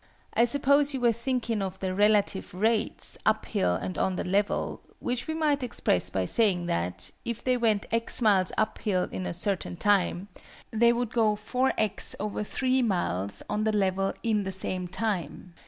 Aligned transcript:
I 0.33 0.45
suppose 0.45 0.95
you 0.95 0.99
were 0.99 1.11
thinking 1.13 1.61
of 1.61 1.77
the 1.79 1.93
relative 1.93 2.55
rates, 2.55 3.19
up 3.23 3.45
hill 3.45 3.75
and 3.75 3.99
on 3.99 4.15
the 4.15 4.23
level; 4.23 4.81
which 4.99 5.27
we 5.27 5.35
might 5.35 5.61
express 5.61 6.09
by 6.09 6.25
saying 6.25 6.65
that, 6.65 7.11
if 7.23 7.43
they 7.43 7.55
went 7.55 7.85
x 7.91 8.19
miles 8.19 8.51
up 8.57 8.79
hill 8.79 9.03
in 9.11 9.27
a 9.27 9.33
certain 9.35 9.77
time, 9.77 10.27
they 10.71 10.91
would 10.91 11.11
go 11.11 11.35
4_x_/3 11.35 12.83
miles 12.83 13.43
on 13.47 13.63
the 13.63 13.77
level 13.77 14.11
in 14.23 14.43
the 14.43 14.51
same 14.51 14.87
time. 14.87 15.53